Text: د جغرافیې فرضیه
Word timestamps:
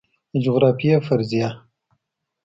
د 0.31 0.33
جغرافیې 0.45 0.95
فرضیه 1.07 1.49